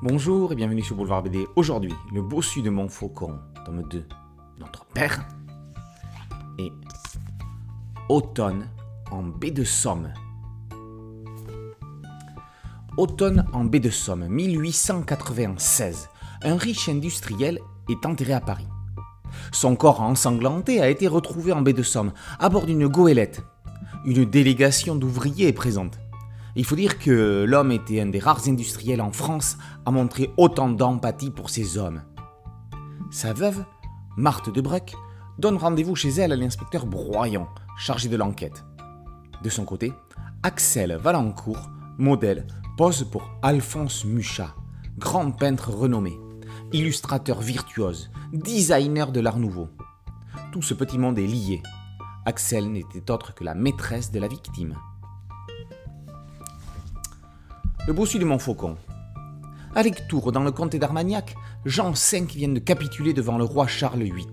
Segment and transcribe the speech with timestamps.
[0.00, 1.48] Bonjour et bienvenue sur Boulevard BD.
[1.56, 4.06] Aujourd'hui, le bossu de mon faucon, tome 2,
[4.60, 5.26] notre père,
[6.56, 6.70] et
[8.08, 8.68] Automne
[9.10, 10.12] en baie de Somme.
[12.96, 16.10] Automne en baie de Somme, 1896.
[16.42, 17.58] Un riche industriel
[17.88, 18.68] est enterré à Paris.
[19.50, 23.42] Son corps ensanglanté a été retrouvé en baie de Somme, à bord d'une goélette.
[24.04, 25.98] Une délégation d'ouvriers est présente.
[26.58, 30.68] Il faut dire que l'homme était un des rares industriels en France à montrer autant
[30.68, 32.02] d'empathie pour ses hommes.
[33.12, 33.64] Sa veuve,
[34.16, 34.96] Marthe de Breck,
[35.38, 37.46] donne rendez-vous chez elle à l'inspecteur Broyon,
[37.78, 38.64] chargé de l'enquête.
[39.44, 39.92] De son côté,
[40.42, 42.44] Axel Valancourt, modèle,
[42.76, 44.56] pose pour Alphonse Muchat,
[44.98, 46.18] grand peintre renommé,
[46.72, 49.68] illustrateur virtuose, designer de l'art nouveau.
[50.50, 51.62] Tout ce petit monde est lié.
[52.26, 54.74] Axel n'était autre que la maîtresse de la victime.
[57.86, 58.76] Le bossu de Montfaucon.
[59.74, 64.02] Avec Tours, dans le comté d'Armagnac, Jean V vient de capituler devant le roi Charles
[64.02, 64.26] VIII.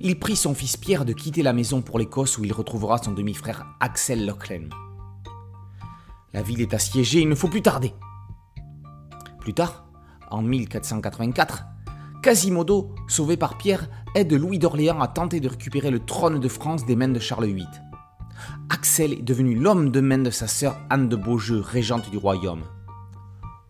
[0.00, 3.12] Il prie son fils Pierre de quitter la maison pour l'Écosse où il retrouvera son
[3.12, 4.70] demi-frère Axel Lochlen.
[6.32, 7.94] La ville est assiégée, il ne faut plus tarder.
[9.40, 9.86] Plus tard,
[10.30, 11.64] en 1484,
[12.22, 16.84] Quasimodo, sauvé par Pierre, aide Louis d'Orléans à tenter de récupérer le trône de France
[16.84, 17.66] des mains de Charles VIII.
[18.70, 22.64] Axel est devenu l'homme de main de sa sœur Anne de Beaujeu, régente du royaume.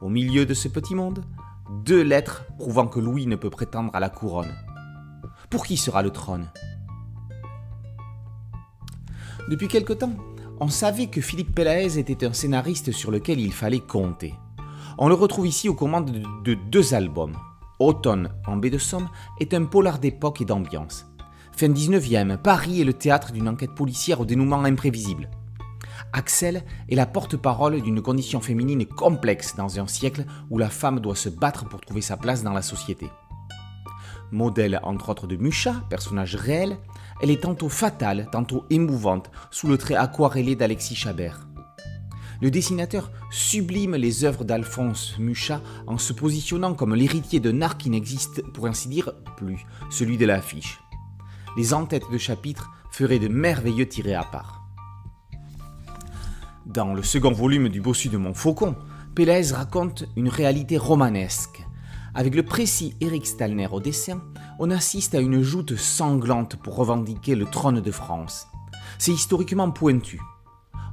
[0.00, 1.24] Au milieu de ce petit monde,
[1.84, 4.54] deux lettres prouvant que Louis ne peut prétendre à la couronne.
[5.50, 6.46] Pour qui sera le trône?
[9.48, 10.12] Depuis quelque temps,
[10.60, 14.34] on savait que Philippe Pélaez était un scénariste sur lequel il fallait compter.
[14.98, 16.12] On le retrouve ici aux commandes
[16.44, 17.36] de deux albums.
[17.80, 19.08] Automne en baie de Somme
[19.40, 21.06] est un polar d'époque et d'ambiance.
[21.56, 25.28] Fin 19e, Paris est le théâtre d'une enquête policière au dénouement imprévisible.
[26.12, 31.16] Axel est la porte-parole d'une condition féminine complexe dans un siècle où la femme doit
[31.16, 33.08] se battre pour trouver sa place dans la société.
[34.30, 36.78] Modèle entre autres de Mucha, personnage réel,
[37.20, 41.48] elle est tantôt fatale, tantôt émouvante, sous le trait aquarellé d'Alexis Chabert.
[42.40, 47.90] Le dessinateur sublime les œuvres d'Alphonse Mucha en se positionnant comme l'héritier d'un art qui
[47.90, 50.78] n'existe pour ainsi dire plus, celui de l'affiche.
[51.56, 54.57] Les entêtes de chapitres feraient de merveilleux tirés à part.
[56.68, 58.76] Dans le second volume du Bossu de Montfaucon,
[59.14, 61.66] Pélez raconte une réalité romanesque.
[62.14, 64.20] Avec le précis Eric Stalner au dessin,
[64.58, 68.48] on assiste à une joute sanglante pour revendiquer le trône de France.
[68.98, 70.20] C'est historiquement pointu.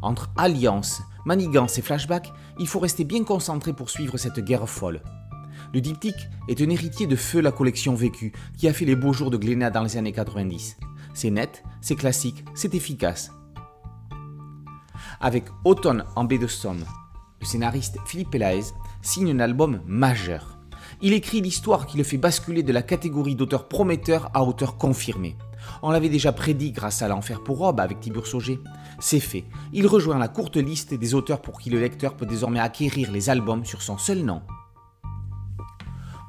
[0.01, 5.01] Entre alliance, manigance et flashback, il faut rester bien concentré pour suivre cette guerre folle.
[5.73, 9.11] Le diptyque est un héritier de Feu la collection vécue, qui a fait les beaux
[9.11, 10.77] jours de Glénat dans les années 90.
[11.13, 13.29] C'est net, c'est classique, c'est efficace,
[15.19, 16.83] avec Automne en baie de Somme,
[17.41, 18.63] le scénariste Philippe Pelaez
[19.01, 20.57] signe un album majeur.
[21.01, 25.35] Il écrit l'histoire qui le fait basculer de la catégorie d'auteur prometteur à auteur confirmé.
[25.81, 28.59] On l'avait déjà prédit grâce à L'Enfer pour Robe avec Tibur Sauger.
[28.99, 29.45] C'est fait.
[29.73, 33.29] Il rejoint la courte liste des auteurs pour qui le lecteur peut désormais acquérir les
[33.29, 34.41] albums sur son seul nom.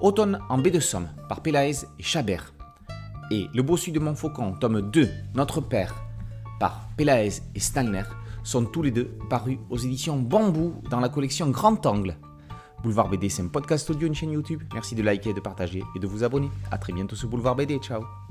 [0.00, 2.52] Automne en baie de Somme par Pelaez et Chabert.
[3.30, 5.94] Et Le Bossu de Montfaucon, tome 2, Notre Père,
[6.60, 8.04] par Pelaez et Stalner,
[8.46, 12.16] sont tous les deux parus aux éditions Bambou dans la collection Grand Angle.
[12.82, 14.62] Boulevard BD, c'est un podcast audio, une chaîne YouTube.
[14.72, 16.50] Merci de liker, de partager et de vous abonner.
[16.70, 17.78] A très bientôt sur Boulevard BD.
[17.78, 18.25] Ciao